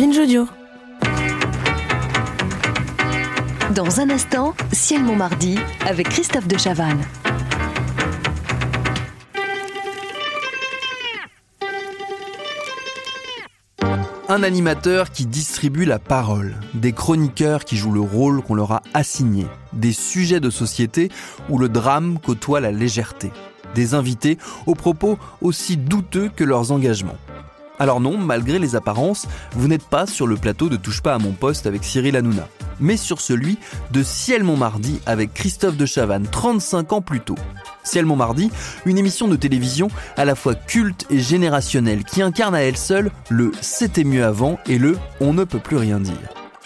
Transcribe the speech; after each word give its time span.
Binge 0.00 0.16
Audio. 0.16 0.46
Dans 3.74 4.00
un 4.00 4.08
instant, 4.08 4.54
Ciel 4.72 5.04
Montmardi 5.04 5.58
avec 5.86 6.08
Christophe 6.08 6.48
de 6.48 6.56
Chavannes. 6.56 7.04
Un 14.30 14.42
animateur 14.42 15.10
qui 15.10 15.26
distribue 15.26 15.84
la 15.84 15.98
parole, 15.98 16.54
des 16.72 16.92
chroniqueurs 16.92 17.66
qui 17.66 17.76
jouent 17.76 17.92
le 17.92 18.00
rôle 18.00 18.40
qu'on 18.40 18.54
leur 18.54 18.72
a 18.72 18.82
assigné, 18.94 19.46
des 19.74 19.92
sujets 19.92 20.40
de 20.40 20.48
société 20.48 21.10
où 21.50 21.58
le 21.58 21.68
drame 21.68 22.18
côtoie 22.18 22.60
la 22.60 22.72
légèreté, 22.72 23.32
des 23.74 23.92
invités 23.92 24.38
aux 24.64 24.74
propos 24.74 25.18
aussi 25.42 25.76
douteux 25.76 26.30
que 26.34 26.44
leurs 26.44 26.72
engagements. 26.72 27.18
Alors 27.80 27.98
non, 27.98 28.18
malgré 28.18 28.58
les 28.58 28.76
apparences, 28.76 29.26
vous 29.52 29.66
n'êtes 29.66 29.88
pas 29.88 30.06
sur 30.06 30.26
le 30.26 30.36
plateau 30.36 30.68
de 30.68 30.76
Touche 30.76 31.00
pas 31.00 31.14
à 31.14 31.18
mon 31.18 31.32
poste 31.32 31.66
avec 31.66 31.82
Cyril 31.82 32.14
Hanouna, 32.14 32.46
mais 32.78 32.98
sur 32.98 33.22
celui 33.22 33.56
de 33.90 34.02
Ciel 34.02 34.44
Montmardi 34.44 35.00
avec 35.06 35.32
Christophe 35.32 35.78
de 35.78 35.86
Chavannes 35.86 36.28
35 36.30 36.92
ans 36.92 37.00
plus 37.00 37.20
tôt. 37.20 37.38
Ciel 37.82 38.04
Montmardi, 38.04 38.50
une 38.84 38.98
émission 38.98 39.28
de 39.28 39.36
télévision 39.36 39.88
à 40.18 40.26
la 40.26 40.34
fois 40.34 40.54
culte 40.54 41.06
et 41.08 41.20
générationnelle 41.20 42.04
qui 42.04 42.20
incarne 42.20 42.54
à 42.54 42.60
elle 42.60 42.76
seule 42.76 43.10
le 43.30 43.50
c'était 43.62 44.04
mieux 44.04 44.26
avant 44.26 44.58
et 44.66 44.76
le 44.76 44.98
on 45.22 45.32
ne 45.32 45.44
peut 45.44 45.58
plus 45.58 45.78
rien 45.78 46.00
dire. 46.00 46.12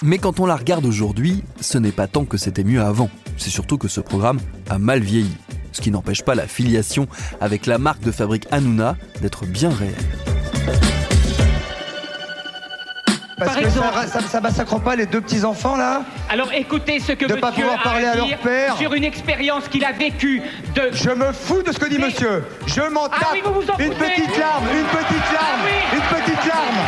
Mais 0.02 0.18
quand 0.18 0.40
on 0.40 0.46
la 0.46 0.56
regarde 0.56 0.84
aujourd'hui, 0.84 1.44
ce 1.60 1.78
n'est 1.78 1.92
pas 1.92 2.08
tant 2.08 2.24
que 2.24 2.38
c'était 2.38 2.64
mieux 2.64 2.82
avant, 2.82 3.08
c'est 3.36 3.50
surtout 3.50 3.78
que 3.78 3.86
ce 3.86 4.00
programme 4.00 4.40
a 4.68 4.80
mal 4.80 4.98
vieilli. 4.98 5.36
Ce 5.70 5.80
qui 5.80 5.92
n'empêche 5.92 6.24
pas 6.24 6.34
la 6.34 6.48
filiation 6.48 7.06
avec 7.40 7.66
la 7.66 7.78
marque 7.78 8.02
de 8.02 8.10
fabrique 8.10 8.48
Hanouna 8.50 8.96
d'être 9.22 9.46
bien 9.46 9.70
réelle. 9.70 10.33
Parce 13.36 13.50
Par 13.52 13.60
que 13.60 13.66
exemple. 13.66 13.88
ça, 14.06 14.20
ça, 14.20 14.28
ça 14.28 14.40
massacre 14.40 14.78
pas 14.80 14.94
les 14.94 15.06
deux 15.06 15.20
petits 15.20 15.44
enfants 15.44 15.76
là 15.76 16.02
Alors 16.30 16.52
écoutez 16.52 17.00
ce 17.00 17.12
que 17.12 17.24
De 17.26 17.34
monsieur 17.34 17.40
pas 17.40 17.50
pouvoir 17.52 17.80
a 17.80 17.82
parler 17.82 18.06
à 18.06 18.14
leur 18.14 18.28
père. 18.38 18.76
sur 18.76 18.94
une 18.94 19.02
expérience 19.04 19.66
qu'il 19.68 19.84
a 19.84 19.90
vécue 19.92 20.40
de... 20.74 20.90
Je 20.92 21.10
me 21.10 21.32
fous 21.32 21.62
de 21.62 21.72
ce 21.72 21.78
que 21.78 21.86
dit 21.88 21.98
Mais- 21.98 22.06
monsieur. 22.06 22.44
Je 22.66 22.82
m'en 22.82 23.08
tape. 23.08 23.18
Ah 23.22 23.28
oui, 23.32 23.42
vous 23.44 23.54
vous 23.54 23.70
en 23.70 23.76
une 23.78 23.92
foutez. 23.92 24.04
petite 24.10 24.38
larme, 24.38 24.64
une 24.72 24.84
petite 24.86 25.32
larme, 25.32 25.60
Ah 25.62 25.66
oui. 25.66 25.98
une 25.98 26.22
petite 26.22 26.44
larme. 26.46 26.78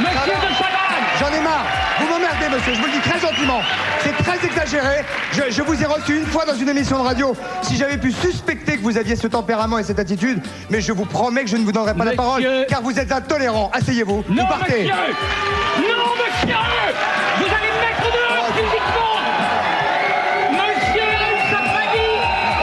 Monsieur 0.00 0.34
de 0.34 0.54
Chavannes 0.54 1.06
J'en 1.20 1.28
ai 1.28 1.40
marre. 1.40 1.64
Vous 2.00 2.06
m'emmerdez, 2.08 2.48
monsieur. 2.54 2.74
Je 2.74 2.80
vous 2.80 2.86
le 2.86 2.92
dis 2.92 2.98
très 3.08 3.18
gentiment. 3.20 3.60
C'est 4.02 4.15
très 4.26 4.44
exagéré. 4.46 5.04
Je, 5.32 5.42
je 5.50 5.62
vous 5.62 5.80
ai 5.80 5.86
reçu 5.86 6.16
une 6.18 6.26
fois 6.26 6.44
dans 6.44 6.54
une 6.54 6.68
émission 6.68 6.98
de 6.98 7.04
radio. 7.04 7.34
Si 7.62 7.76
j'avais 7.76 7.96
pu 7.98 8.10
suspecter 8.12 8.76
que 8.76 8.82
vous 8.82 8.98
aviez 8.98 9.14
ce 9.16 9.26
tempérament 9.28 9.78
et 9.78 9.84
cette 9.84 9.98
attitude, 9.98 10.40
mais 10.70 10.80
je 10.80 10.92
vous 10.92 11.04
promets 11.04 11.44
que 11.44 11.50
je 11.50 11.56
ne 11.56 11.64
vous 11.64 11.72
donnerai 11.72 11.94
pas 11.94 12.04
la 12.04 12.12
parole, 12.12 12.44
car 12.68 12.82
vous 12.82 12.98
êtes 12.98 13.12
intolérant. 13.12 13.70
Asseyez-vous. 13.72 14.24
Non, 14.28 14.42
vous 14.42 14.48
partez. 14.48 14.82
monsieur 14.82 14.94
Non, 15.78 16.12
monsieur 16.18 16.56
Vous 17.38 17.44
allez 17.44 17.72
me 17.72 17.80
mettre 17.80 18.06
dehors 18.12 18.46
physiquement 18.56 19.16
Monsieur 20.50 21.08
Sapadi 21.50 22.06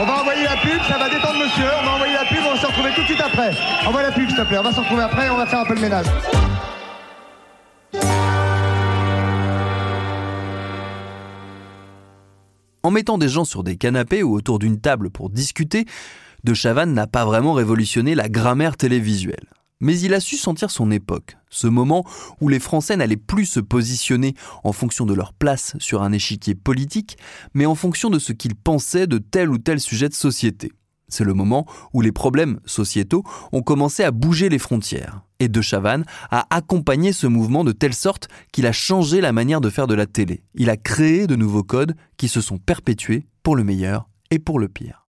On 0.02 0.04
va 0.06 0.20
envoyer 0.20 0.44
la 0.44 0.56
pub, 0.56 0.82
ça 0.88 0.98
va 0.98 1.08
détendre 1.08 1.38
monsieur. 1.38 1.66
On 1.80 1.86
va 1.86 1.92
envoyer 1.94 2.14
la 2.14 2.24
pub, 2.24 2.38
on 2.46 2.54
va 2.54 2.60
se 2.60 2.66
retrouver 2.66 2.90
tout 2.94 3.00
de 3.02 3.06
suite 3.06 3.20
après. 3.24 3.50
Envoie 3.86 4.02
la 4.02 4.12
pub, 4.12 4.28
s'il 4.28 4.36
te 4.36 4.42
plaît. 4.42 4.58
On 4.58 4.62
va 4.62 4.72
se 4.72 4.80
retrouver 4.80 5.02
après, 5.02 5.30
on 5.30 5.36
va 5.36 5.46
faire 5.46 5.60
un 5.60 5.64
peu 5.64 5.74
le 5.74 5.80
ménage. 5.80 6.06
Mettant 12.94 13.18
des 13.18 13.28
gens 13.28 13.44
sur 13.44 13.64
des 13.64 13.76
canapés 13.76 14.22
ou 14.22 14.34
autour 14.34 14.60
d'une 14.60 14.80
table 14.80 15.10
pour 15.10 15.28
discuter, 15.28 15.84
De 16.44 16.54
Chavannes 16.54 16.94
n'a 16.94 17.08
pas 17.08 17.24
vraiment 17.24 17.52
révolutionné 17.52 18.14
la 18.14 18.28
grammaire 18.28 18.76
télévisuelle. 18.76 19.48
Mais 19.80 19.98
il 19.98 20.14
a 20.14 20.20
su 20.20 20.36
sentir 20.36 20.70
son 20.70 20.92
époque, 20.92 21.36
ce 21.50 21.66
moment 21.66 22.06
où 22.40 22.48
les 22.48 22.60
Français 22.60 22.96
n'allaient 22.96 23.16
plus 23.16 23.46
se 23.46 23.58
positionner 23.58 24.34
en 24.62 24.72
fonction 24.72 25.06
de 25.06 25.12
leur 25.12 25.32
place 25.32 25.74
sur 25.80 26.02
un 26.02 26.12
échiquier 26.12 26.54
politique, 26.54 27.18
mais 27.52 27.66
en 27.66 27.74
fonction 27.74 28.10
de 28.10 28.20
ce 28.20 28.32
qu'ils 28.32 28.54
pensaient 28.54 29.08
de 29.08 29.18
tel 29.18 29.50
ou 29.50 29.58
tel 29.58 29.80
sujet 29.80 30.08
de 30.08 30.14
société. 30.14 30.70
C'est 31.08 31.24
le 31.24 31.34
moment 31.34 31.66
où 31.92 32.00
les 32.00 32.12
problèmes 32.12 32.60
sociétaux 32.64 33.24
ont 33.50 33.62
commencé 33.62 34.04
à 34.04 34.12
bouger 34.12 34.48
les 34.48 34.60
frontières. 34.60 35.22
Et 35.44 35.48
De 35.48 35.60
Chavannes 35.60 36.06
a 36.30 36.46
accompagné 36.48 37.12
ce 37.12 37.26
mouvement 37.26 37.64
de 37.64 37.72
telle 37.72 37.92
sorte 37.92 38.28
qu'il 38.50 38.66
a 38.66 38.72
changé 38.72 39.20
la 39.20 39.32
manière 39.32 39.60
de 39.60 39.68
faire 39.68 39.86
de 39.86 39.94
la 39.94 40.06
télé. 40.06 40.42
Il 40.54 40.70
a 40.70 40.78
créé 40.78 41.26
de 41.26 41.36
nouveaux 41.36 41.62
codes 41.62 41.94
qui 42.16 42.28
se 42.28 42.40
sont 42.40 42.56
perpétués 42.56 43.26
pour 43.42 43.54
le 43.54 43.62
meilleur 43.62 44.08
et 44.30 44.38
pour 44.38 44.58
le 44.58 44.68
pire. 44.68 45.06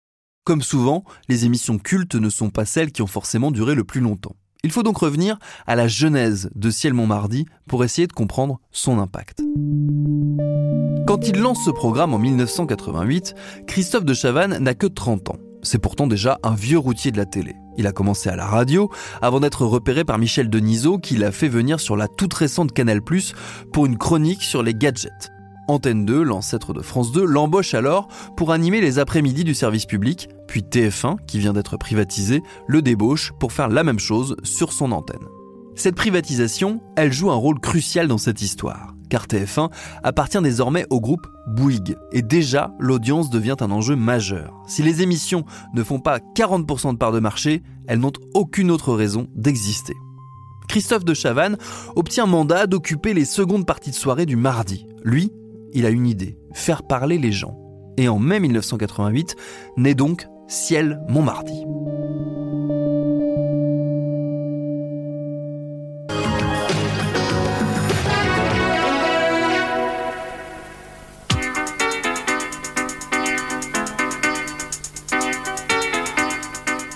Comme 0.43 0.61
souvent, 0.61 1.03
les 1.29 1.45
émissions 1.45 1.79
cultes 1.79 2.13
ne 2.13 2.29
sont 2.29 2.51
pas 2.51 2.65
celles 2.65 2.91
qui 2.91 3.01
ont 3.01 3.07
forcément 3.07 3.49
duré 3.49 3.73
le 3.73 3.83
plus 3.83 4.01
longtemps. 4.01 4.35
Il 4.63 4.71
faut 4.71 4.83
donc 4.83 4.99
revenir 4.99 5.39
à 5.65 5.75
la 5.75 5.87
genèse 5.87 6.51
de 6.53 6.69
Ciel 6.69 6.93
Montmardi 6.93 7.47
pour 7.67 7.83
essayer 7.83 8.05
de 8.05 8.13
comprendre 8.13 8.59
son 8.71 8.99
impact. 8.99 9.41
Quand 11.07 11.27
il 11.27 11.39
lance 11.39 11.65
ce 11.65 11.71
programme 11.71 12.13
en 12.13 12.19
1988, 12.19 13.33
Christophe 13.65 14.05
de 14.05 14.13
Chavannes 14.13 14.59
n'a 14.59 14.75
que 14.75 14.85
30 14.85 15.31
ans. 15.31 15.39
C'est 15.61 15.79
pourtant 15.79 16.07
déjà 16.07 16.39
un 16.43 16.55
vieux 16.55 16.77
routier 16.77 17.11
de 17.11 17.17
la 17.17 17.25
télé. 17.25 17.55
Il 17.77 17.87
a 17.87 17.91
commencé 17.91 18.29
à 18.29 18.35
la 18.35 18.45
radio 18.45 18.89
avant 19.21 19.39
d'être 19.39 19.65
repéré 19.65 20.03
par 20.03 20.17
Michel 20.17 20.49
Denisot 20.49 20.99
qui 20.99 21.17
l'a 21.17 21.31
fait 21.31 21.47
venir 21.47 21.79
sur 21.79 21.95
la 21.95 22.07
toute 22.07 22.33
récente 22.33 22.73
Canal+, 22.73 23.01
pour 23.73 23.85
une 23.85 23.97
chronique 23.97 24.43
sur 24.43 24.63
les 24.63 24.73
gadgets. 24.73 25.31
Antenne 25.67 26.03
2, 26.03 26.23
l'ancêtre 26.23 26.73
de 26.73 26.81
France 26.81 27.11
2, 27.11 27.23
l'embauche 27.23 27.75
alors 27.75 28.07
pour 28.35 28.51
animer 28.51 28.81
les 28.81 28.97
après-midi 28.97 29.43
du 29.43 29.53
service 29.53 29.85
public, 29.85 30.27
puis 30.47 30.61
TF1, 30.61 31.17
qui 31.27 31.37
vient 31.37 31.53
d'être 31.53 31.77
privatisé, 31.77 32.41
le 32.67 32.81
débauche 32.81 33.33
pour 33.39 33.51
faire 33.51 33.67
la 33.67 33.83
même 33.83 33.99
chose 33.99 34.35
sur 34.43 34.73
son 34.73 34.91
antenne. 34.91 35.27
Cette 35.75 35.95
privatisation, 35.95 36.81
elle 36.95 37.13
joue 37.13 37.29
un 37.29 37.35
rôle 37.35 37.59
crucial 37.59 38.07
dans 38.07 38.17
cette 38.17 38.41
histoire, 38.41 38.95
car 39.09 39.25
TF1 39.25 39.69
appartient 40.03 40.41
désormais 40.41 40.85
au 40.89 41.01
groupe 41.01 41.27
Bouygues, 41.47 41.97
et 42.11 42.21
déjà 42.21 42.71
l'audience 42.79 43.29
devient 43.29 43.55
un 43.59 43.71
enjeu 43.71 43.95
majeur. 43.95 44.53
Si 44.67 44.83
les 44.83 45.01
émissions 45.01 45.45
ne 45.73 45.83
font 45.83 45.99
pas 45.99 46.19
40% 46.19 46.93
de 46.93 46.97
part 46.97 47.11
de 47.11 47.19
marché, 47.19 47.63
elles 47.87 47.99
n'ont 47.99 48.13
aucune 48.33 48.71
autre 48.71 48.93
raison 48.93 49.27
d'exister. 49.35 49.95
Christophe 50.67 51.03
de 51.03 51.15
Chavannes 51.15 51.57
obtient 51.95 52.27
mandat 52.27 52.67
d'occuper 52.67 53.15
les 53.15 53.25
secondes 53.25 53.65
parties 53.65 53.89
de 53.89 53.95
soirée 53.95 54.27
du 54.27 54.35
mardi. 54.35 54.85
Lui, 55.03 55.31
il 55.73 55.85
a 55.85 55.89
une 55.89 56.05
idée, 56.05 56.37
faire 56.53 56.83
parler 56.83 57.17
les 57.17 57.31
gens. 57.31 57.57
Et 57.97 58.07
en 58.07 58.19
mai 58.19 58.39
1988, 58.39 59.35
naît 59.77 59.95
donc 59.95 60.27
Ciel 60.47 61.01
Montmardi. 61.09 61.65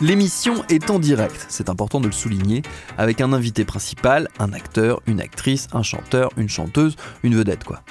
L'émission 0.03 0.66
est 0.67 0.90
en 0.90 1.00
direct, 1.00 1.46
c'est 1.47 1.70
important 1.70 2.02
de 2.02 2.08
le 2.08 2.11
souligner, 2.11 2.61
avec 2.97 3.22
un 3.22 3.32
invité 3.32 3.64
principal, 3.64 4.28
un 4.38 4.52
acteur, 4.52 5.02
une 5.08 5.22
actrice, 5.22 5.70
un 5.72 5.82
chanteur, 5.82 6.29
une 6.35 6.50
chanteuse, 6.50 6.97
une 7.23 7.35
vedette 7.35 7.64
quoi. 7.64 7.84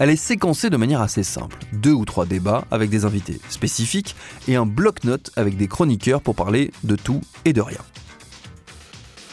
Elle 0.00 0.10
est 0.10 0.16
séquencée 0.16 0.68
de 0.68 0.76
manière 0.76 1.00
assez 1.00 1.22
simple, 1.22 1.56
deux 1.72 1.92
ou 1.92 2.04
trois 2.04 2.26
débats 2.26 2.64
avec 2.72 2.90
des 2.90 3.04
invités 3.04 3.40
spécifiques 3.48 4.16
et 4.48 4.56
un 4.56 4.66
bloc-notes 4.66 5.30
avec 5.36 5.56
des 5.56 5.68
chroniqueurs 5.68 6.22
pour 6.22 6.34
parler 6.34 6.72
de 6.82 6.96
tout 6.96 7.20
et 7.44 7.52
de 7.52 7.60
rien. 7.60 7.78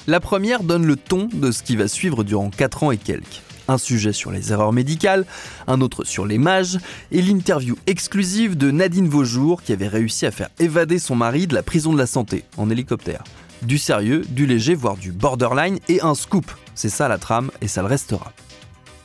La 0.06 0.20
première 0.20 0.62
donne 0.62 0.86
le 0.86 0.96
ton 0.96 1.30
de 1.34 1.50
ce 1.50 1.64
qui 1.64 1.76
va 1.76 1.88
suivre 1.88 2.24
durant 2.24 2.52
4 2.52 2.84
ans 2.84 2.92
et 2.92 2.98
quelques. 2.98 3.42
Un 3.68 3.78
sujet 3.78 4.14
sur 4.14 4.32
les 4.32 4.52
erreurs 4.52 4.74
médicales, 4.74 5.26
un 5.68 5.82
autre 5.82 6.04
sur 6.06 6.26
les 6.26 6.38
mages, 6.38 6.80
et 7.12 7.22
l'interview 7.22 7.76
exclusive 7.86 8.58
de 8.58 8.72
Nadine 8.72 9.10
Vaujour 9.10 9.62
qui 9.62 9.74
avait 9.74 9.88
réussi 9.88 10.26
à 10.26 10.32
faire 10.32 10.50
évader 10.60 11.00
son 11.00 11.16
mari 11.16 11.48
de 11.48 11.54
la 11.54 11.64
prison 11.64 11.92
de 11.92 11.98
la 11.98 12.08
santé 12.08 12.44
en 12.58 12.70
hélicoptère. 12.70 13.24
Du 13.64 13.78
sérieux, 13.78 14.24
du 14.30 14.46
léger, 14.46 14.76
voire 14.76 14.98
du 14.98 15.12
borderline 15.12 15.80
et 15.90 16.02
un 16.02 16.16
scoop. 16.16 16.50
C'est 16.76 16.90
ça 16.90 17.08
la 17.08 17.18
trame 17.18 17.52
et 17.62 17.68
ça 17.68 17.82
le 17.82 17.88
restera. 17.88 18.32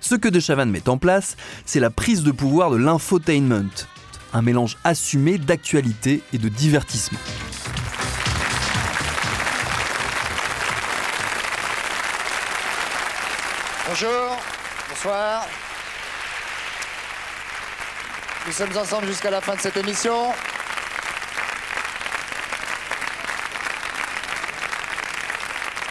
Ce 0.01 0.15
que 0.15 0.29
De 0.29 0.41
Chavannes 0.41 0.71
met 0.71 0.89
en 0.89 0.99
place, 0.99 1.37
c'est 1.65 1.81
la 1.81 1.91
prise 1.91 2.23
de 2.23 2.33
pouvoir 2.33 2.71
de 2.71 2.77
l'infotainment, 2.77 3.71
un 4.33 4.43
mélange 4.43 4.77
assumé 4.85 5.39
d'actualité 5.39 6.23
et 6.33 6.39
de 6.39 6.49
divertissement. 6.49 7.19
Bonjour, 13.93 14.39
bonsoir. 14.89 15.47
Nous 18.47 18.53
sommes 18.53 18.75
ensemble 18.75 19.07
jusqu'à 19.07 19.31
la 19.31 19.43
fin 19.43 19.55
de 19.55 19.61
cette 19.61 19.77
émission. 19.77 20.15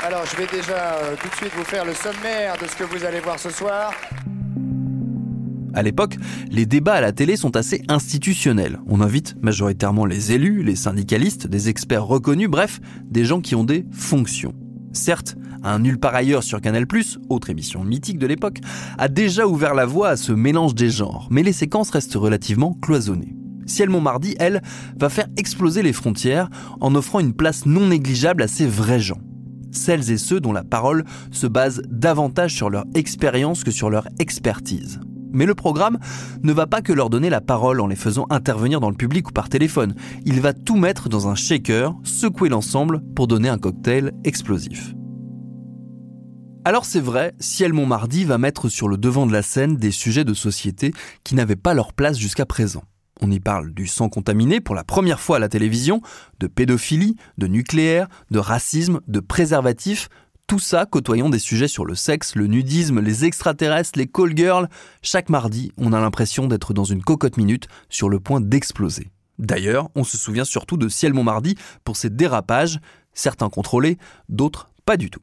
Alors, 0.03 0.25
je 0.25 0.35
vais 0.35 0.47
déjà 0.47 0.95
euh, 0.95 1.15
tout 1.15 1.27
de 1.27 1.35
suite 1.35 1.51
vous 1.55 1.63
faire 1.63 1.85
le 1.85 1.93
sommaire 1.93 2.57
de 2.57 2.65
ce 2.65 2.75
que 2.75 2.85
vous 2.85 3.05
allez 3.05 3.19
voir 3.19 3.37
ce 3.37 3.51
soir. 3.51 3.93
À 5.75 5.83
l'époque, 5.83 6.15
les 6.49 6.65
débats 6.65 6.95
à 6.95 7.01
la 7.01 7.11
télé 7.11 7.35
sont 7.35 7.55
assez 7.55 7.83
institutionnels. 7.87 8.79
On 8.87 9.01
invite 9.01 9.35
majoritairement 9.43 10.05
les 10.05 10.31
élus, 10.31 10.63
les 10.63 10.75
syndicalistes, 10.75 11.45
des 11.45 11.69
experts 11.69 12.05
reconnus, 12.05 12.49
bref, 12.49 12.79
des 13.03 13.25
gens 13.25 13.41
qui 13.41 13.53
ont 13.53 13.63
des 13.63 13.85
fonctions. 13.91 14.55
Certes, 14.91 15.35
un 15.63 15.79
Nulle 15.79 15.99
part 15.99 16.15
ailleurs 16.15 16.43
sur 16.43 16.61
Canal+, 16.61 16.85
autre 17.29 17.49
émission 17.49 17.83
mythique 17.83 18.17
de 18.17 18.27
l'époque, 18.27 18.59
a 18.97 19.07
déjà 19.07 19.47
ouvert 19.47 19.73
la 19.73 19.85
voie 19.85 20.09
à 20.09 20.17
ce 20.17 20.31
mélange 20.31 20.75
des 20.75 20.89
genres, 20.89 21.27
mais 21.31 21.43
les 21.43 21.53
séquences 21.53 21.91
restent 21.91 22.15
relativement 22.15 22.73
cloisonnées. 22.81 23.35
Ciel 23.65 23.89
Montmardi, 23.89 24.35
elle, 24.39 24.61
va 24.99 25.09
faire 25.09 25.27
exploser 25.37 25.81
les 25.83 25.93
frontières 25.93 26.49
en 26.79 26.95
offrant 26.95 27.19
une 27.19 27.33
place 27.33 27.65
non 27.65 27.87
négligeable 27.87 28.43
à 28.43 28.47
ces 28.47 28.67
vrais 28.67 28.99
gens 28.99 29.21
celles 29.71 30.11
et 30.11 30.17
ceux 30.17 30.39
dont 30.39 30.53
la 30.53 30.63
parole 30.63 31.05
se 31.31 31.47
base 31.47 31.81
davantage 31.89 32.53
sur 32.53 32.69
leur 32.69 32.85
expérience 32.93 33.63
que 33.63 33.71
sur 33.71 33.89
leur 33.89 34.07
expertise. 34.19 34.99
Mais 35.33 35.45
le 35.45 35.55
programme 35.55 35.97
ne 36.43 36.51
va 36.51 36.67
pas 36.67 36.81
que 36.81 36.91
leur 36.91 37.09
donner 37.09 37.29
la 37.29 37.41
parole 37.41 37.79
en 37.79 37.87
les 37.87 37.95
faisant 37.95 38.27
intervenir 38.29 38.81
dans 38.81 38.89
le 38.89 38.97
public 38.97 39.29
ou 39.29 39.31
par 39.31 39.47
téléphone. 39.47 39.95
Il 40.25 40.41
va 40.41 40.51
tout 40.53 40.75
mettre 40.75 41.07
dans 41.07 41.29
un 41.29 41.35
shaker, 41.35 41.95
secouer 42.03 42.49
l'ensemble 42.49 43.01
pour 43.15 43.27
donner 43.27 43.47
un 43.47 43.57
cocktail 43.57 44.11
explosif. 44.25 44.93
Alors 46.63 46.85
c'est 46.85 46.99
vrai, 46.99 47.33
Ciel 47.39 47.73
Montmardi 47.73 48.23
va 48.23 48.37
mettre 48.37 48.69
sur 48.69 48.87
le 48.87 48.95
devant 48.95 49.25
de 49.25 49.33
la 49.33 49.41
scène 49.41 49.77
des 49.77 49.89
sujets 49.89 50.23
de 50.23 50.35
société 50.35 50.93
qui 51.23 51.33
n'avaient 51.33 51.55
pas 51.55 51.73
leur 51.73 51.91
place 51.91 52.19
jusqu'à 52.19 52.45
présent. 52.45 52.83
On 53.19 53.31
y 53.31 53.39
parle 53.39 53.73
du 53.73 53.87
sang 53.87 54.09
contaminé 54.09 54.61
pour 54.61 54.75
la 54.75 54.83
première 54.83 55.19
fois 55.19 55.37
à 55.37 55.39
la 55.39 55.49
télévision, 55.49 56.01
de 56.39 56.45
pédophilie, 56.45 57.15
de 57.39 57.47
nucléaire, 57.47 58.07
de 58.29 58.37
racisme, 58.37 59.01
de 59.07 59.19
préservatifs, 59.19 60.09
tout 60.45 60.59
ça 60.59 60.85
côtoyant 60.85 61.29
des 61.29 61.39
sujets 61.39 61.67
sur 61.67 61.83
le 61.83 61.95
sexe, 61.95 62.35
le 62.35 62.45
nudisme, 62.45 62.99
les 62.99 63.25
extraterrestres, 63.25 63.97
les 63.97 64.07
call 64.07 64.37
girls. 64.37 64.69
Chaque 65.01 65.29
mardi, 65.29 65.71
on 65.77 65.93
a 65.93 65.99
l'impression 65.99 66.45
d'être 66.45 66.75
dans 66.75 66.83
une 66.83 67.01
cocotte 67.01 67.37
minute 67.37 67.67
sur 67.89 68.07
le 68.07 68.19
point 68.19 68.39
d'exploser. 68.39 69.09
D'ailleurs, 69.39 69.89
on 69.95 70.03
se 70.03 70.17
souvient 70.17 70.45
surtout 70.45 70.77
de 70.77 70.89
Ciel 70.89 71.13
Montmardi 71.13 71.55
pour 71.83 71.97
ses 71.97 72.11
dérapages, 72.11 72.79
certains 73.13 73.49
contrôlés, 73.49 73.97
d'autres 74.29 74.67
pas 74.85 74.97
du 74.97 75.09
tout 75.09 75.21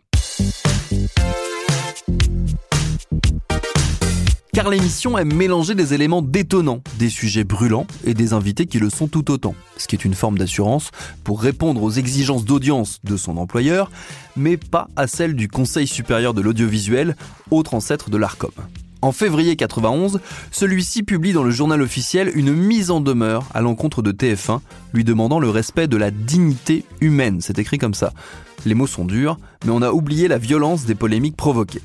car 4.58 4.70
l'émission 4.70 5.16
aime 5.16 5.32
mélanger 5.32 5.76
des 5.76 5.94
éléments 5.94 6.20
détonnants, 6.20 6.82
des 6.98 7.10
sujets 7.10 7.44
brûlants 7.44 7.86
et 8.04 8.12
des 8.12 8.32
invités 8.32 8.66
qui 8.66 8.80
le 8.80 8.90
sont 8.90 9.06
tout 9.06 9.30
autant, 9.30 9.54
ce 9.76 9.86
qui 9.86 9.94
est 9.94 10.04
une 10.04 10.14
forme 10.14 10.36
d'assurance 10.36 10.90
pour 11.22 11.40
répondre 11.40 11.80
aux 11.80 11.92
exigences 11.92 12.44
d'audience 12.44 12.98
de 13.04 13.16
son 13.16 13.36
employeur, 13.36 13.88
mais 14.36 14.56
pas 14.56 14.88
à 14.96 15.06
celle 15.06 15.36
du 15.36 15.46
Conseil 15.46 15.86
supérieur 15.86 16.34
de 16.34 16.40
l'audiovisuel, 16.40 17.14
autre 17.52 17.74
ancêtre 17.74 18.10
de 18.10 18.16
l'ARCOM. 18.16 18.50
En 19.00 19.12
février 19.12 19.54
91, 19.54 20.18
celui-ci 20.50 21.04
publie 21.04 21.32
dans 21.32 21.44
le 21.44 21.52
journal 21.52 21.80
officiel 21.82 22.32
une 22.34 22.52
mise 22.52 22.90
en 22.90 23.00
demeure 23.00 23.44
à 23.54 23.60
l'encontre 23.60 24.02
de 24.02 24.10
TF1, 24.10 24.58
lui 24.92 25.04
demandant 25.04 25.38
le 25.38 25.50
respect 25.50 25.86
de 25.86 25.96
la 25.96 26.10
dignité 26.10 26.84
humaine. 27.00 27.40
C'est 27.40 27.60
écrit 27.60 27.78
comme 27.78 27.94
ça. 27.94 28.12
Les 28.66 28.74
mots 28.74 28.88
sont 28.88 29.04
durs, 29.04 29.38
mais 29.64 29.70
on 29.70 29.82
a 29.82 29.92
oublié 29.92 30.26
la 30.26 30.38
violence 30.38 30.84
des 30.84 30.96
polémiques 30.96 31.36
provoquées. 31.36 31.82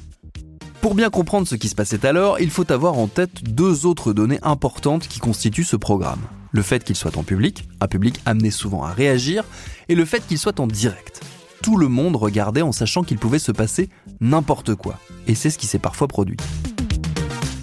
Pour 0.81 0.95
bien 0.95 1.11
comprendre 1.11 1.47
ce 1.47 1.53
qui 1.55 1.69
se 1.69 1.75
passait 1.75 2.03
alors, 2.03 2.39
il 2.39 2.49
faut 2.49 2.69
avoir 2.71 2.97
en 2.97 3.07
tête 3.07 3.43
deux 3.43 3.85
autres 3.85 4.11
données 4.11 4.39
importantes 4.41 5.07
qui 5.07 5.19
constituent 5.19 5.63
ce 5.63 5.75
programme. 5.75 6.19
Le 6.51 6.63
fait 6.63 6.83
qu'il 6.83 6.95
soit 6.95 7.17
en 7.17 7.23
public, 7.23 7.69
un 7.79 7.87
public 7.87 8.21
amené 8.25 8.49
souvent 8.49 8.83
à 8.83 8.91
réagir, 8.91 9.43
et 9.87 9.95
le 9.95 10.05
fait 10.05 10.25
qu'il 10.25 10.39
soit 10.39 10.59
en 10.59 10.67
direct. 10.67 11.21
Tout 11.61 11.77
le 11.77 11.87
monde 11.87 12.15
regardait 12.15 12.63
en 12.63 12.71
sachant 12.71 13.03
qu'il 13.03 13.19
pouvait 13.19 13.39
se 13.39 13.51
passer 13.51 13.89
n'importe 14.19 14.75
quoi. 14.75 14.99
Et 15.27 15.35
c'est 15.35 15.51
ce 15.51 15.57
qui 15.57 15.67
s'est 15.67 15.79
parfois 15.79 16.07
produit. 16.07 16.37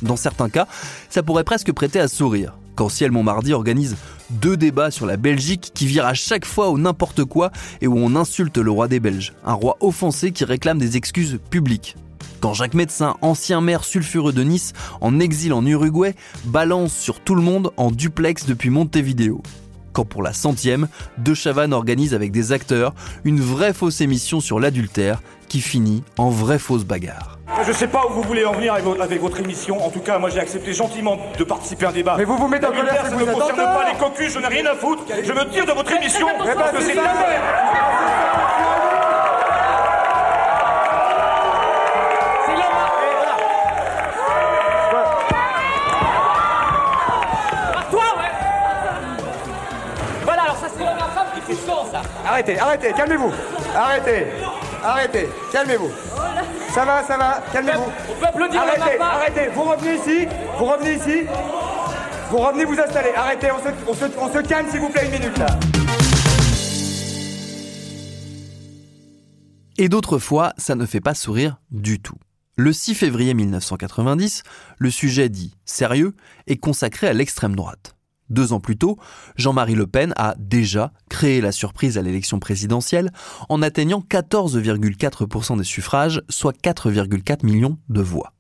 Dans 0.03 0.17
certains 0.17 0.49
cas, 0.49 0.67
ça 1.09 1.23
pourrait 1.23 1.45
presque 1.45 1.73
prêter 1.73 2.01
à 2.01 2.09
sourire. 2.09 2.57
Quand 2.75 2.89
Ciel 2.89 3.11
Montmardi 3.11 3.53
organise 3.53 3.97
deux 4.31 4.57
débats 4.57 4.91
sur 4.91 5.05
la 5.05 5.17
Belgique 5.17 5.73
qui 5.75 5.87
virent 5.87 6.07
à 6.07 6.15
chaque 6.15 6.47
fois 6.47 6.71
au 6.71 6.79
n'importe 6.79 7.25
quoi 7.25 7.51
et 7.81 7.87
où 7.87 7.97
on 7.99 8.17
insulte 8.17 8.57
le 8.59 8.71
roi 8.71 8.89
des 8.89 9.01
Belges, 9.01 9.35
un 9.45 9.53
roi 9.53 9.77
offensé 9.81 10.33
qui 10.33 10.45
réclame 10.45 10.79
des 10.79 10.97
excuses 10.97 11.39
publiques. 11.51 11.97
Quand 12.41 12.55
Jacques 12.55 12.75
Médecin, 12.75 13.17
ancien 13.21 13.61
maire 13.61 13.85
sulfureux 13.85 14.33
de 14.33 14.43
Nice, 14.43 14.73
en 15.03 15.21
exil 15.21 15.53
en 15.53 15.67
Uruguay, 15.67 16.15
balance 16.47 16.95
sur 16.95 17.21
tout 17.21 17.35
le 17.35 17.43
monde 17.43 17.71
en 17.77 17.91
duplex 17.91 18.47
depuis 18.47 18.71
Montevideo. 18.71 19.43
Quand 19.93 20.05
pour 20.05 20.23
la 20.23 20.33
centième, 20.33 20.89
De 21.19 21.35
Chavannes 21.35 21.73
organise 21.73 22.15
avec 22.15 22.33
des 22.33 22.53
acteurs 22.53 22.95
une 23.25 23.41
vraie 23.41 23.73
fausse 23.73 24.01
émission 24.01 24.41
sur 24.41 24.61
l'adultère 24.61 25.21
qui 25.49 25.61
finit 25.61 26.05
en 26.17 26.31
vraie 26.31 26.59
fausse 26.59 26.85
bagarre. 26.85 27.39
Je 27.67 27.73
sais 27.73 27.89
pas 27.89 28.05
où 28.09 28.13
vous 28.13 28.23
voulez 28.23 28.45
en 28.45 28.53
venir 28.53 28.73
avec 28.75 29.21
votre, 29.21 29.41
émission. 29.41 29.85
En 29.85 29.91
tout 29.91 30.01
cas, 30.01 30.19
moi 30.19 30.31
j'ai 30.31 30.39
accepté 30.39 30.73
gentiment 30.73 31.19
de 31.37 31.45
participer 31.45 31.87
à 31.87 31.89
un 31.89 31.93
débat. 31.93 32.15
Mais 32.17 32.25
vous 32.25 32.37
vous 32.37 32.49
mettez 32.49 32.67
en 32.67 32.73
colère, 32.73 33.05
ça 33.05 33.11
ne 33.11 33.21
me 33.21 33.33
concerne 33.33 33.57
pas 33.57 33.91
les 33.91 33.99
cocus, 33.99 34.33
je 34.33 34.39
n'ai 34.39 34.47
rien 34.47 34.67
à 34.67 34.75
foutre. 34.75 35.03
Je 35.09 35.33
me 35.33 35.51
tire 35.51 35.67
de 35.67 35.73
votre 35.73 35.93
émission 35.93 36.27
parce 36.39 36.73
que 36.73 36.83
c'est 36.83 36.95
la 36.95 37.03
Arrêtez, 52.41 52.59
arrêtez, 52.59 52.93
calmez-vous. 52.95 53.33
Arrêtez, 53.77 54.27
arrêtez, 54.83 55.29
calmez-vous. 55.53 55.91
Ça 56.73 56.87
va, 56.87 57.05
ça 57.05 57.19
va, 57.19 57.43
calmez-vous. 57.53 57.83
On 58.09 58.19
peut 58.19 58.27
applaudir 58.27 58.63
Arrêtez, 58.63 58.99
arrêtez, 58.99 59.49
vous 59.55 59.63
revenez 59.65 59.95
ici, 59.97 60.27
vous 60.59 60.65
revenez 60.65 60.95
ici. 60.95 61.27
Vous 62.31 62.39
revenez 62.39 62.65
vous 62.65 62.81
installer. 62.81 63.11
Arrêtez, 63.15 63.49
on 63.53 63.93
se, 63.95 64.05
on 64.19 64.33
se 64.33 64.39
calme 64.39 64.71
s'il 64.71 64.81
vous 64.81 64.89
plaît 64.89 65.05
une 65.05 65.21
minute 65.21 65.37
là. 65.37 65.49
Et 69.77 69.91
d'autres 69.91 70.19
fois, 70.19 70.55
ça 70.57 70.75
ne 70.77 70.87
fait 70.87 71.03
pas 71.03 71.13
sourire 71.13 71.61
du 71.71 72.01
tout. 72.01 72.17
Le 72.57 72.73
6 72.73 72.95
février 72.95 73.35
1990, 73.35 74.45
le 74.79 74.91
sujet 74.91 75.29
dit 75.29 75.59
sérieux 75.67 76.15
est 76.47 76.57
consacré 76.57 77.07
à 77.07 77.13
l'extrême 77.13 77.55
droite. 77.55 77.97
Deux 78.31 78.53
ans 78.53 78.61
plus 78.61 78.77
tôt, 78.77 78.97
Jean-Marie 79.37 79.75
Le 79.75 79.87
Pen 79.87 80.15
a 80.17 80.35
déjà 80.39 80.93
créé 81.09 81.41
la 81.41 81.53
surprise 81.53 81.99
à 81.99 82.03
l'élection 82.03 82.39
présidentielle 82.39 83.11
en 83.49 83.61
atteignant 83.61 84.05
14,4% 84.09 85.59
des 85.59 85.65
suffrages, 85.65 86.23
soit 86.29 86.57
4,4 86.57 87.45
millions 87.45 87.77
de 87.89 88.01
voix. 88.01 88.33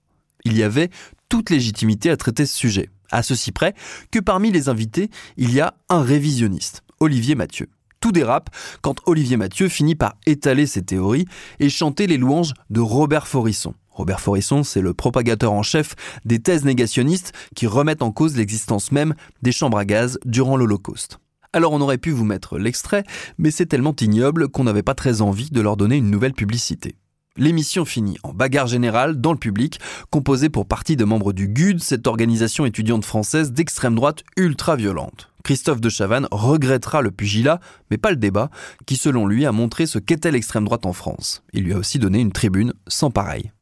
Il 0.44 0.56
y 0.56 0.62
avait 0.62 0.90
toute 1.28 1.50
légitimité 1.50 2.10
à 2.10 2.16
traiter 2.16 2.46
ce 2.46 2.56
sujet, 2.56 2.88
à 3.10 3.22
ceci 3.22 3.52
près 3.52 3.74
que 4.10 4.20
parmi 4.20 4.50
les 4.50 4.68
invités, 4.68 5.10
il 5.36 5.52
y 5.52 5.60
a 5.60 5.74
un 5.88 6.02
révisionniste, 6.02 6.82
Olivier 7.00 7.34
Mathieu. 7.34 7.68
Tout 8.00 8.12
dérape 8.12 8.48
quand 8.80 8.96
Olivier 9.06 9.36
Mathieu 9.36 9.68
finit 9.68 9.94
par 9.94 10.14
étaler 10.24 10.66
ses 10.66 10.82
théories 10.82 11.26
et 11.58 11.68
chanter 11.68 12.06
les 12.06 12.16
louanges 12.16 12.54
de 12.70 12.80
Robert 12.80 13.28
Forisson, 13.28 13.74
Robert 13.90 14.20
Forisson, 14.20 14.62
c'est 14.62 14.80
le 14.80 14.94
propagateur 14.94 15.52
en 15.52 15.62
chef 15.62 15.94
des 16.24 16.40
thèses 16.40 16.64
négationnistes 16.64 17.32
qui 17.54 17.66
remettent 17.66 18.02
en 18.02 18.12
cause 18.12 18.36
l'existence 18.36 18.92
même 18.92 19.14
des 19.42 19.52
chambres 19.52 19.78
à 19.78 19.84
gaz 19.84 20.18
durant 20.24 20.56
l'Holocauste. 20.56 21.18
Alors 21.52 21.72
on 21.72 21.80
aurait 21.80 21.98
pu 21.98 22.10
vous 22.10 22.24
mettre 22.24 22.58
l'extrait, 22.58 23.04
mais 23.36 23.50
c'est 23.50 23.66
tellement 23.66 23.94
ignoble 24.00 24.48
qu'on 24.48 24.64
n'avait 24.64 24.84
pas 24.84 24.94
très 24.94 25.20
envie 25.20 25.50
de 25.50 25.60
leur 25.60 25.76
donner 25.76 25.96
une 25.96 26.10
nouvelle 26.10 26.34
publicité. 26.34 26.94
L'émission 27.36 27.84
finit 27.84 28.18
en 28.22 28.32
bagarre 28.32 28.66
générale 28.66 29.20
dans 29.20 29.32
le 29.32 29.38
public, 29.38 29.80
composée 30.10 30.48
pour 30.48 30.66
partie 30.66 30.96
de 30.96 31.04
membres 31.04 31.32
du 31.32 31.48
GUD, 31.48 31.80
cette 31.80 32.06
organisation 32.06 32.66
étudiante 32.66 33.04
française 33.04 33.52
d'extrême 33.52 33.94
droite 33.94 34.24
ultra 34.36 34.76
violente. 34.76 35.30
Christophe 35.42 35.80
de 35.80 35.88
Chavannes 35.88 36.28
regrettera 36.30 37.02
le 37.02 37.10
pugilat, 37.10 37.60
mais 37.90 37.98
pas 37.98 38.10
le 38.10 38.16
débat, 38.16 38.50
qui 38.84 38.96
selon 38.96 39.26
lui 39.26 39.46
a 39.46 39.52
montré 39.52 39.86
ce 39.86 39.98
qu'était 39.98 40.32
l'extrême 40.32 40.64
droite 40.64 40.86
en 40.86 40.92
France. 40.92 41.42
Il 41.52 41.64
lui 41.64 41.72
a 41.72 41.78
aussi 41.78 41.98
donné 41.98 42.20
une 42.20 42.32
tribune 42.32 42.74
sans 42.88 43.10
pareil. 43.10 43.52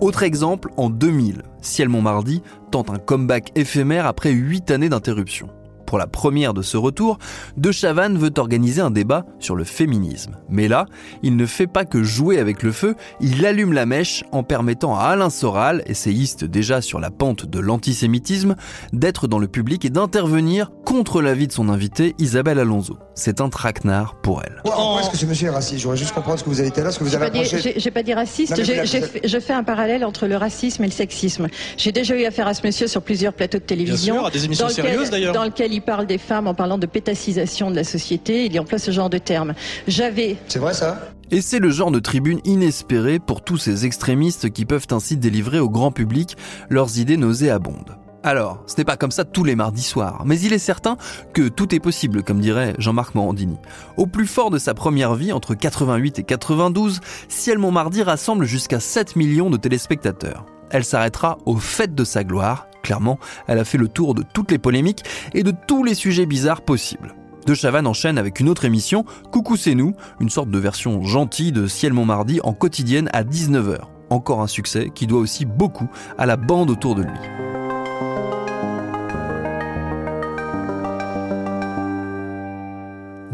Autre 0.00 0.22
exemple, 0.22 0.70
en 0.76 0.90
2000, 0.90 1.42
Ciel 1.60 1.88
Montmardi 1.88 2.40
tente 2.70 2.88
un 2.88 2.98
comeback 2.98 3.50
éphémère 3.56 4.06
après 4.06 4.30
8 4.30 4.70
années 4.70 4.88
d'interruption. 4.88 5.48
Pour 5.88 5.98
la 5.98 6.06
première 6.06 6.54
de 6.54 6.62
ce 6.62 6.76
retour, 6.76 7.18
De 7.56 7.72
Chavannes 7.72 8.18
veut 8.18 8.30
organiser 8.36 8.80
un 8.80 8.90
débat 8.90 9.24
sur 9.40 9.56
le 9.56 9.64
féminisme. 9.64 10.36
Mais 10.50 10.68
là, 10.68 10.84
il 11.22 11.34
ne 11.34 11.46
fait 11.46 11.66
pas 11.66 11.84
que 11.84 12.02
jouer 12.02 12.38
avec 12.38 12.62
le 12.62 12.72
feu, 12.72 12.94
il 13.20 13.44
allume 13.44 13.72
la 13.72 13.86
mèche 13.86 14.22
en 14.30 14.42
permettant 14.42 14.96
à 14.96 15.04
Alain 15.04 15.30
Soral, 15.30 15.82
essayiste 15.86 16.44
déjà 16.44 16.80
sur 16.80 17.00
la 17.00 17.10
pente 17.10 17.46
de 17.46 17.58
l'antisémitisme, 17.58 18.54
d'être 18.92 19.26
dans 19.26 19.38
le 19.38 19.48
public 19.48 19.84
et 19.84 19.90
d'intervenir 19.90 20.70
contre 20.88 21.20
l'avis 21.20 21.46
de 21.46 21.52
son 21.52 21.68
invité 21.68 22.14
Isabelle 22.18 22.58
Alonso. 22.58 22.96
C'est 23.14 23.42
un 23.42 23.50
traquenard 23.50 24.14
pour 24.22 24.42
elle. 24.42 24.62
Pourquoi 24.64 25.02
est-ce 25.02 25.10
que 25.10 25.18
ce 25.18 25.26
monsieur 25.26 25.48
est 25.48 25.50
raciste 25.50 25.80
J'aurais 25.82 25.98
juste 25.98 26.14
comprendre 26.14 26.38
ce 26.38 26.44
que 26.44 26.48
vous 26.48 26.60
avez 26.60 26.70
été 26.70 26.82
là, 26.82 26.90
ce 26.90 26.98
que 26.98 27.04
vous 27.04 27.14
avez 27.14 27.26
pas, 27.26 27.30
dit, 27.30 27.40
approché. 27.40 27.74
j'ai- 27.76 27.90
pas 27.90 28.02
dit 28.02 28.14
raciste, 28.14 28.56
Non, 28.56 28.64
fait- 28.64 29.20
je 29.28 29.38
fais 29.38 29.52
un 29.52 29.64
parallèle 29.64 30.02
entre 30.02 30.26
le 30.26 30.36
racisme 30.38 30.84
et 30.84 30.86
le 30.86 30.92
sexisme. 30.92 31.48
J'ai 31.76 31.92
déjà 31.92 32.16
eu 32.16 32.24
affaire 32.24 32.46
à 32.48 32.54
ce 32.54 32.66
monsieur 32.66 32.86
sur 32.86 33.02
plusieurs 33.02 33.34
plateaux 33.34 33.58
de 33.58 33.64
télévision. 33.64 34.14
sûr, 34.14 34.24
à 34.26 34.30
des 34.30 34.46
émissions 34.46 34.66
dans 34.66 34.72
sérieuses, 34.72 35.10
d'ailleurs. 35.10 35.34
Dans 35.34 35.44
lequel 35.44 35.74
il 35.74 35.82
parle 35.82 36.06
des 36.06 36.16
femmes 36.16 36.46
en 36.46 36.54
parlant 36.54 36.78
de 36.78 36.86
pétacisation 36.86 37.70
de 37.70 37.76
la 37.76 37.84
société, 37.84 38.46
il 38.46 38.54
y 38.54 38.58
emploie 38.58 38.78
ce 38.78 38.90
genre 38.90 39.10
de 39.10 39.18
termes. 39.18 39.52
J'avais 39.88 40.36
C'est 40.48 40.58
vrai 40.58 40.72
ça? 40.72 41.10
Et 41.30 41.42
c'est 41.42 41.58
le 41.58 41.68
genre 41.68 41.90
de 41.90 41.98
tribune 41.98 42.40
inespérée 42.46 43.18
pour 43.18 43.42
tous 43.42 43.58
ces 43.58 43.84
extrémistes 43.84 44.48
qui 44.48 44.64
peuvent 44.64 44.86
ainsi 44.90 45.18
délivrer 45.18 45.58
au 45.58 45.68
grand 45.68 45.90
public 45.92 46.34
leurs 46.70 46.98
idées 46.98 47.18
nauséabondes. 47.18 47.98
Alors, 48.28 48.62
ce 48.66 48.74
n'est 48.76 48.84
pas 48.84 48.98
comme 48.98 49.10
ça 49.10 49.24
tous 49.24 49.42
les 49.42 49.56
mardis 49.56 49.82
soirs, 49.82 50.22
mais 50.26 50.38
il 50.38 50.52
est 50.52 50.58
certain 50.58 50.98
que 51.32 51.48
tout 51.48 51.74
est 51.74 51.80
possible, 51.80 52.22
comme 52.22 52.40
dirait 52.40 52.74
Jean-Marc 52.76 53.14
Morandini. 53.14 53.56
Au 53.96 54.06
plus 54.06 54.26
fort 54.26 54.50
de 54.50 54.58
sa 54.58 54.74
première 54.74 55.14
vie, 55.14 55.32
entre 55.32 55.54
88 55.54 56.18
et 56.18 56.24
92, 56.24 57.00
Ciel 57.30 57.56
Montmardi 57.56 58.02
rassemble 58.02 58.44
jusqu'à 58.44 58.80
7 58.80 59.16
millions 59.16 59.48
de 59.48 59.56
téléspectateurs. 59.56 60.44
Elle 60.68 60.84
s'arrêtera 60.84 61.38
au 61.46 61.56
fait 61.56 61.94
de 61.94 62.04
sa 62.04 62.22
gloire. 62.22 62.66
Clairement, 62.82 63.18
elle 63.46 63.60
a 63.60 63.64
fait 63.64 63.78
le 63.78 63.88
tour 63.88 64.12
de 64.12 64.22
toutes 64.34 64.50
les 64.50 64.58
polémiques 64.58 65.04
et 65.32 65.42
de 65.42 65.54
tous 65.66 65.82
les 65.82 65.94
sujets 65.94 66.26
bizarres 66.26 66.60
possibles. 66.60 67.14
De 67.46 67.54
Chavannes 67.54 67.86
enchaîne 67.86 68.18
avec 68.18 68.40
une 68.40 68.50
autre 68.50 68.66
émission, 68.66 69.06
Coucou 69.32 69.56
c'est 69.56 69.74
nous, 69.74 69.94
une 70.20 70.28
sorte 70.28 70.50
de 70.50 70.58
version 70.58 71.02
gentille 71.02 71.50
de 71.50 71.66
Ciel 71.66 71.94
Montmardi 71.94 72.40
en 72.44 72.52
quotidienne 72.52 73.08
à 73.14 73.24
19h. 73.24 73.78
Encore 74.10 74.42
un 74.42 74.46
succès 74.46 74.90
qui 74.94 75.06
doit 75.06 75.20
aussi 75.20 75.46
beaucoup 75.46 75.88
à 76.18 76.26
la 76.26 76.36
bande 76.36 76.68
autour 76.68 76.94
de 76.94 77.04
lui. 77.04 77.47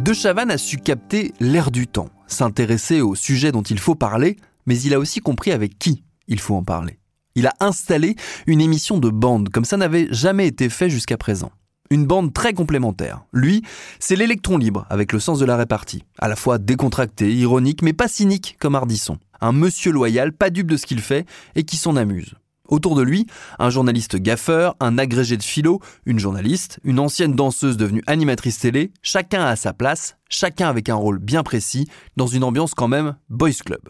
De 0.05 0.13
Chavannes 0.13 0.51
a 0.51 0.59
su 0.59 0.77
capter 0.77 1.33
l'air 1.41 1.71
du 1.71 1.87
temps, 1.87 2.11
s'intéresser 2.27 3.01
au 3.01 3.15
sujet 3.15 3.53
dont 3.53 3.63
il 3.63 3.79
faut 3.79 3.95
parler, 3.95 4.37
mais 4.67 4.79
il 4.79 4.93
a 4.93 4.99
aussi 4.99 5.21
compris 5.21 5.51
avec 5.51 5.79
qui 5.79 6.05
il 6.29 6.41
faut 6.41 6.55
en 6.55 6.63
parler. 6.63 6.99
Il 7.37 7.47
a 7.47 7.55
installé 7.59 8.15
une 8.47 8.61
émission 8.61 8.99
de 8.99 9.09
bande 9.09 9.49
comme 9.49 9.65
ça 9.65 9.79
n'avait 9.79 10.09
jamais 10.11 10.47
été 10.47 10.69
fait 10.69 10.91
jusqu'à 10.91 11.17
présent. 11.17 11.53
Une 11.89 12.05
bande 12.05 12.35
très 12.35 12.53
complémentaire. 12.53 13.25
Lui, 13.33 13.63
c'est 13.99 14.15
l'électron 14.15 14.59
libre 14.59 14.85
avec 14.91 15.11
le 15.11 15.21
sens 15.21 15.39
de 15.39 15.47
la 15.47 15.57
répartie. 15.57 16.05
À 16.19 16.29
la 16.29 16.37
fois 16.37 16.59
décontracté, 16.59 17.35
ironique, 17.35 17.81
mais 17.81 17.95
pas 17.95 18.07
cynique 18.07 18.59
comme 18.61 18.75
Ardisson. 18.75 19.17
Un 19.41 19.53
monsieur 19.53 19.91
loyal, 19.91 20.35
pas 20.35 20.51
dupe 20.51 20.71
de 20.71 20.77
ce 20.77 20.85
qu'il 20.85 21.01
fait 21.01 21.25
et 21.55 21.63
qui 21.63 21.79
s'en 21.79 21.97
amuse. 21.97 22.35
Autour 22.69 22.95
de 22.95 23.03
lui, 23.03 23.27
un 23.59 23.69
journaliste 23.69 24.17
gaffeur, 24.17 24.75
un 24.81 24.97
agrégé 24.97 25.37
de 25.37 25.43
philo, 25.43 25.81
une 26.07 26.19
journaliste, 26.19 26.81
une 26.83 26.99
ancienne 26.99 27.35
danseuse 27.35 27.77
devenue 27.77 28.03
animatrice 28.07 28.59
télé, 28.59 28.91
chacun 29.03 29.45
à 29.45 29.57
sa 29.57 29.75
place, 29.75 30.17
chacun 30.31 30.69
avec 30.69 30.89
un 30.89 30.95
rôle 30.95 31.19
bien 31.19 31.43
précis, 31.43 31.89
dans 32.17 32.27
une 32.27 32.45
ambiance 32.45 32.75
quand 32.75 32.89
même 32.89 33.17
boys 33.29 33.51
club. 33.65 33.81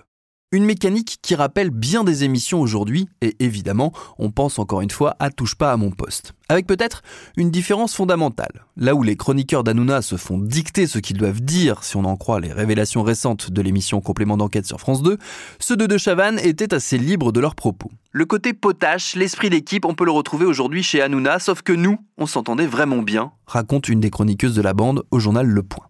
Une 0.55 0.67
mécanique 0.67 1.19
qui 1.21 1.35
rappelle 1.35 1.71
bien 1.71 2.05
des 2.05 2.23
émissions 2.23 2.61
aujourd'hui, 2.61 3.09
et 3.23 3.35
évidemment, 3.41 3.93
on 4.19 4.31
pense 4.31 4.61
encore 4.61 4.83
une 4.83 4.91
fois 4.91 5.17
à 5.19 5.31
Touche 5.31 5.57
pas 5.57 5.73
à 5.73 5.77
mon 5.77 5.91
poste. 5.91 6.33
Avec 6.49 6.69
peut-être 6.69 7.03
une 7.37 7.51
différence 7.51 7.97
fondamentale. 7.97 8.65
Là 8.77 8.95
où 8.95 9.03
les 9.03 9.17
chroniqueurs 9.17 9.65
d'Anouna 9.65 10.01
se 10.01 10.15
font 10.15 10.39
dicter 10.39 10.87
ce 10.87 11.01
qu'ils 11.01 11.17
doivent 11.17 11.41
dire, 11.41 11.83
si 11.83 11.97
on 11.97 12.05
en 12.05 12.15
croit 12.15 12.39
les 12.39 12.53
révélations 12.53 13.03
récentes 13.03 13.51
de 13.51 13.63
l'émission 13.63 14.01
Complément 14.01 14.37
d'enquête 14.37 14.65
sur 14.65 14.79
France 14.79 15.03
2, 15.03 15.19
ceux 15.59 15.77
de 15.77 15.87
De 15.87 15.99
Chavannes 15.99 16.39
étaient 16.39 16.73
assez 16.73 16.99
libres 16.99 17.33
de 17.33 17.41
leurs 17.41 17.57
propos. 17.57 17.91
Le 18.13 18.25
côté 18.25 18.53
potache, 18.53 19.17
l'esprit 19.17 19.51
d'équipe, 19.51 19.85
on 19.85 19.95
peut 19.95 20.05
le 20.05 20.13
retrouver 20.13 20.47
aujourd'hui 20.47 20.85
chez 20.85 21.03
Hanouna, 21.03 21.41
sauf 21.41 21.63
que 21.63 21.73
nous, 21.73 21.99
on 22.17 22.27
s'entendait 22.27 22.69
vraiment 22.69 23.03
bien, 23.03 23.33
raconte 23.49 23.89
une 23.89 23.99
des 23.99 24.11
chroniqueuses 24.11 24.55
de 24.55 24.63
la 24.63 24.73
bande 24.73 25.03
au 25.11 25.19
journal 25.19 25.49
Le 25.49 25.65
Point. 25.65 25.87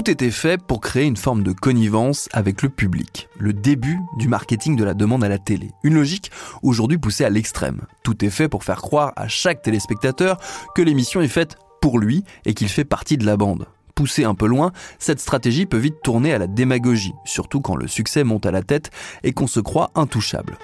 Tout 0.00 0.10
était 0.10 0.30
fait 0.30 0.58
pour 0.58 0.80
créer 0.80 1.04
une 1.04 1.18
forme 1.18 1.42
de 1.42 1.52
connivence 1.52 2.30
avec 2.32 2.62
le 2.62 2.70
public, 2.70 3.28
le 3.38 3.52
début 3.52 3.98
du 4.16 4.28
marketing 4.28 4.74
de 4.74 4.82
la 4.82 4.94
demande 4.94 5.22
à 5.22 5.28
la 5.28 5.36
télé. 5.36 5.72
Une 5.82 5.92
logique 5.92 6.30
aujourd'hui 6.62 6.96
poussée 6.96 7.26
à 7.26 7.28
l'extrême. 7.28 7.82
Tout 8.02 8.24
est 8.24 8.30
fait 8.30 8.48
pour 8.48 8.64
faire 8.64 8.80
croire 8.80 9.12
à 9.16 9.28
chaque 9.28 9.60
téléspectateur 9.60 10.38
que 10.74 10.80
l'émission 10.80 11.20
est 11.20 11.28
faite 11.28 11.58
pour 11.82 11.98
lui 11.98 12.24
et 12.46 12.54
qu'il 12.54 12.70
fait 12.70 12.86
partie 12.86 13.18
de 13.18 13.26
la 13.26 13.36
bande. 13.36 13.66
Poussée 13.94 14.24
un 14.24 14.34
peu 14.34 14.46
loin, 14.46 14.72
cette 14.98 15.20
stratégie 15.20 15.66
peut 15.66 15.76
vite 15.76 16.00
tourner 16.02 16.32
à 16.32 16.38
la 16.38 16.46
démagogie, 16.46 17.12
surtout 17.26 17.60
quand 17.60 17.76
le 17.76 17.86
succès 17.86 18.24
monte 18.24 18.46
à 18.46 18.52
la 18.52 18.62
tête 18.62 18.90
et 19.22 19.34
qu'on 19.34 19.46
se 19.46 19.60
croit 19.60 19.90
intouchable. 19.94 20.56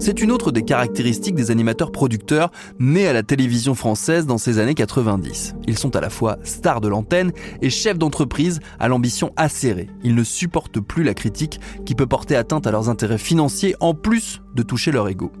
C'est 0.00 0.22
une 0.22 0.32
autre 0.32 0.50
des 0.50 0.62
caractéristiques 0.62 1.34
des 1.34 1.50
animateurs 1.50 1.92
producteurs 1.92 2.50
nés 2.78 3.06
à 3.06 3.12
la 3.12 3.22
télévision 3.22 3.74
française 3.74 4.24
dans 4.24 4.38
ces 4.38 4.58
années 4.58 4.74
90. 4.74 5.56
Ils 5.68 5.76
sont 5.76 5.94
à 5.94 6.00
la 6.00 6.08
fois 6.08 6.38
stars 6.42 6.80
de 6.80 6.88
l'antenne 6.88 7.32
et 7.60 7.68
chefs 7.68 7.98
d'entreprise 7.98 8.60
à 8.78 8.88
l'ambition 8.88 9.30
acérée. 9.36 9.90
Ils 10.02 10.14
ne 10.14 10.24
supportent 10.24 10.80
plus 10.80 11.02
la 11.02 11.12
critique 11.12 11.60
qui 11.84 11.94
peut 11.94 12.06
porter 12.06 12.34
atteinte 12.34 12.66
à 12.66 12.70
leurs 12.70 12.88
intérêts 12.88 13.18
financiers 13.18 13.76
en 13.80 13.92
plus 13.92 14.40
de 14.54 14.62
toucher 14.62 14.90
leur 14.90 15.06
ego. 15.06 15.32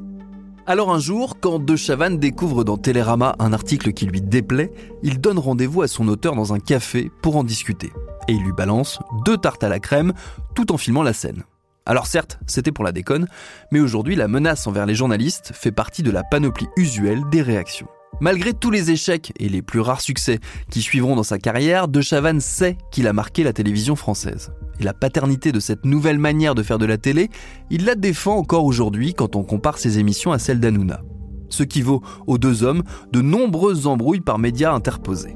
Alors 0.66 0.92
un 0.92 1.00
jour, 1.00 1.38
quand 1.40 1.58
De 1.58 1.74
Chavannes 1.74 2.18
découvre 2.18 2.62
dans 2.62 2.76
Télérama 2.76 3.36
un 3.38 3.54
article 3.54 3.94
qui 3.94 4.04
lui 4.04 4.20
déplaît, 4.20 4.72
il 5.02 5.22
donne 5.22 5.38
rendez-vous 5.38 5.80
à 5.80 5.88
son 5.88 6.06
auteur 6.06 6.36
dans 6.36 6.52
un 6.52 6.60
café 6.60 7.10
pour 7.22 7.36
en 7.36 7.44
discuter. 7.44 7.90
Et 8.28 8.34
il 8.34 8.42
lui 8.42 8.52
balance 8.52 8.98
deux 9.24 9.38
tartes 9.38 9.64
à 9.64 9.70
la 9.70 9.80
crème 9.80 10.12
tout 10.54 10.70
en 10.70 10.76
filmant 10.76 11.02
la 11.02 11.14
scène. 11.14 11.44
Alors 11.90 12.06
certes, 12.06 12.38
c'était 12.46 12.70
pour 12.70 12.84
la 12.84 12.92
déconne, 12.92 13.26
mais 13.72 13.80
aujourd'hui 13.80 14.14
la 14.14 14.28
menace 14.28 14.68
envers 14.68 14.86
les 14.86 14.94
journalistes 14.94 15.50
fait 15.52 15.72
partie 15.72 16.04
de 16.04 16.12
la 16.12 16.22
panoplie 16.22 16.68
usuelle 16.76 17.24
des 17.32 17.42
réactions. 17.42 17.88
Malgré 18.20 18.52
tous 18.52 18.70
les 18.70 18.92
échecs 18.92 19.32
et 19.40 19.48
les 19.48 19.60
plus 19.60 19.80
rares 19.80 20.00
succès 20.00 20.38
qui 20.70 20.82
suivront 20.82 21.16
dans 21.16 21.24
sa 21.24 21.40
carrière, 21.40 21.88
De 21.88 22.00
Chavannes 22.00 22.38
sait 22.38 22.78
qu'il 22.92 23.08
a 23.08 23.12
marqué 23.12 23.42
la 23.42 23.52
télévision 23.52 23.96
française. 23.96 24.52
Et 24.78 24.84
la 24.84 24.94
paternité 24.94 25.50
de 25.50 25.58
cette 25.58 25.84
nouvelle 25.84 26.20
manière 26.20 26.54
de 26.54 26.62
faire 26.62 26.78
de 26.78 26.86
la 26.86 26.96
télé, 26.96 27.28
il 27.70 27.84
la 27.84 27.96
défend 27.96 28.36
encore 28.36 28.66
aujourd'hui 28.66 29.12
quand 29.12 29.34
on 29.34 29.42
compare 29.42 29.78
ses 29.78 29.98
émissions 29.98 30.30
à 30.30 30.38
celles 30.38 30.60
d'Hanouna. 30.60 31.00
Ce 31.48 31.64
qui 31.64 31.82
vaut 31.82 32.02
aux 32.28 32.38
deux 32.38 32.62
hommes 32.62 32.84
de 33.10 33.20
nombreuses 33.20 33.88
embrouilles 33.88 34.20
par 34.20 34.38
médias 34.38 34.72
interposés. 34.72 35.34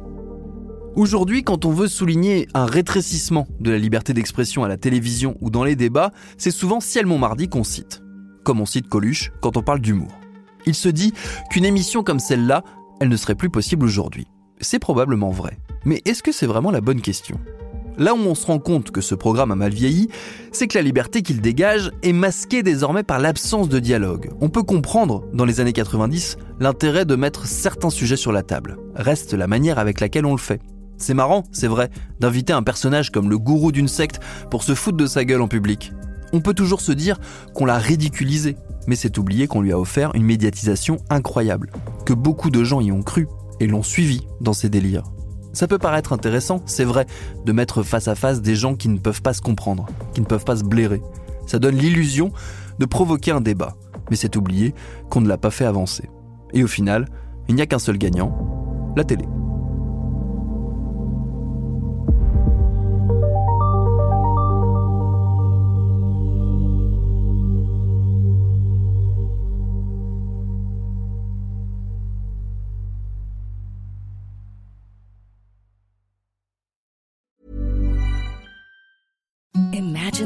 Aujourd'hui, 0.96 1.42
quand 1.42 1.64
on 1.64 1.72
veut 1.72 1.88
souligner 1.88 2.46
un 2.54 2.66
rétrécissement 2.66 3.48
de 3.58 3.72
la 3.72 3.78
liberté 3.78 4.12
d'expression 4.12 4.62
à 4.62 4.68
la 4.68 4.76
télévision 4.76 5.36
ou 5.40 5.50
dans 5.50 5.64
les 5.64 5.74
débats, 5.74 6.12
c'est 6.38 6.52
souvent 6.52 6.78
Ciel 6.78 7.04
Montmardi 7.04 7.48
qu'on 7.48 7.64
cite. 7.64 8.00
Comme 8.44 8.60
on 8.60 8.66
cite 8.66 8.88
Coluche 8.88 9.32
quand 9.40 9.56
on 9.56 9.62
parle 9.62 9.80
d'humour. 9.80 10.12
Il 10.66 10.74
se 10.76 10.88
dit 10.88 11.12
qu'une 11.50 11.64
émission 11.64 12.04
comme 12.04 12.20
celle-là, 12.20 12.62
elle 13.00 13.08
ne 13.08 13.16
serait 13.16 13.34
plus 13.34 13.50
possible 13.50 13.84
aujourd'hui. 13.84 14.28
C'est 14.60 14.78
probablement 14.78 15.30
vrai. 15.30 15.58
Mais 15.84 16.00
est-ce 16.04 16.22
que 16.22 16.30
c'est 16.30 16.46
vraiment 16.46 16.70
la 16.70 16.80
bonne 16.80 17.00
question? 17.00 17.40
Là 17.98 18.14
où 18.14 18.18
on 18.18 18.36
se 18.36 18.46
rend 18.46 18.60
compte 18.60 18.92
que 18.92 19.00
ce 19.00 19.16
programme 19.16 19.50
a 19.50 19.56
mal 19.56 19.72
vieilli, 19.72 20.08
c'est 20.52 20.68
que 20.68 20.78
la 20.78 20.82
liberté 20.82 21.22
qu'il 21.22 21.40
dégage 21.40 21.90
est 22.04 22.12
masquée 22.12 22.62
désormais 22.62 23.02
par 23.02 23.18
l'absence 23.18 23.68
de 23.68 23.80
dialogue. 23.80 24.30
On 24.40 24.48
peut 24.48 24.62
comprendre, 24.62 25.24
dans 25.32 25.44
les 25.44 25.58
années 25.58 25.72
90, 25.72 26.36
l'intérêt 26.60 27.04
de 27.04 27.16
mettre 27.16 27.46
certains 27.46 27.90
sujets 27.90 28.16
sur 28.16 28.30
la 28.30 28.44
table. 28.44 28.78
Reste 28.94 29.34
la 29.34 29.48
manière 29.48 29.80
avec 29.80 30.00
laquelle 30.00 30.26
on 30.26 30.32
le 30.32 30.38
fait. 30.38 30.60
C'est 30.96 31.14
marrant, 31.14 31.44
c'est 31.52 31.68
vrai, 31.68 31.90
d'inviter 32.20 32.52
un 32.52 32.62
personnage 32.62 33.10
comme 33.10 33.28
le 33.28 33.38
gourou 33.38 33.72
d'une 33.72 33.88
secte 33.88 34.20
pour 34.50 34.62
se 34.62 34.74
foutre 34.74 34.96
de 34.96 35.06
sa 35.06 35.24
gueule 35.24 35.42
en 35.42 35.48
public. 35.48 35.92
On 36.32 36.40
peut 36.40 36.54
toujours 36.54 36.80
se 36.80 36.92
dire 36.92 37.18
qu'on 37.54 37.64
l'a 37.64 37.78
ridiculisé, 37.78 38.56
mais 38.86 38.96
c'est 38.96 39.18
oublier 39.18 39.46
qu'on 39.46 39.60
lui 39.60 39.72
a 39.72 39.78
offert 39.78 40.14
une 40.14 40.24
médiatisation 40.24 40.98
incroyable, 41.10 41.70
que 42.06 42.12
beaucoup 42.12 42.50
de 42.50 42.64
gens 42.64 42.80
y 42.80 42.92
ont 42.92 43.02
cru 43.02 43.28
et 43.60 43.66
l'ont 43.66 43.82
suivi 43.82 44.26
dans 44.40 44.52
ses 44.52 44.68
délires. 44.68 45.04
Ça 45.52 45.68
peut 45.68 45.78
paraître 45.78 46.12
intéressant, 46.12 46.60
c'est 46.66 46.84
vrai, 46.84 47.06
de 47.44 47.52
mettre 47.52 47.84
face 47.84 48.08
à 48.08 48.16
face 48.16 48.42
des 48.42 48.56
gens 48.56 48.74
qui 48.74 48.88
ne 48.88 48.98
peuvent 48.98 49.22
pas 49.22 49.32
se 49.32 49.40
comprendre, 49.40 49.86
qui 50.12 50.20
ne 50.20 50.26
peuvent 50.26 50.44
pas 50.44 50.56
se 50.56 50.64
blairer. 50.64 51.00
Ça 51.46 51.60
donne 51.60 51.76
l'illusion 51.76 52.32
de 52.80 52.86
provoquer 52.86 53.30
un 53.30 53.40
débat, 53.40 53.76
mais 54.10 54.16
c'est 54.16 54.36
oublier 54.36 54.74
qu'on 55.10 55.20
ne 55.20 55.28
l'a 55.28 55.38
pas 55.38 55.50
fait 55.50 55.66
avancer. 55.66 56.10
Et 56.52 56.64
au 56.64 56.68
final, 56.68 57.06
il 57.48 57.54
n'y 57.54 57.62
a 57.62 57.66
qu'un 57.66 57.78
seul 57.78 57.98
gagnant, 57.98 58.92
la 58.96 59.04
télé. 59.04 59.26